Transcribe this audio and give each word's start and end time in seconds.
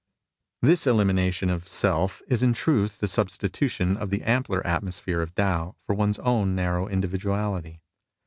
This 0.63 0.87
elimination 0.87 1.51
of 1.51 1.67
self 1.67 2.23
is 2.27 2.41
in 2.41 2.53
truth 2.53 3.01
the 3.01 3.07
sub 3.07 3.27
stitution 3.27 3.97
of 3.97 4.09
the 4.09 4.23
ampler 4.23 4.65
atmosphere 4.65 5.21
of 5.21 5.35
Tao 5.35 5.75
for 5.85 5.93
one's 5.93 6.17
own 6.17 6.55
narrow 6.55 6.87
individuality. 6.87 7.81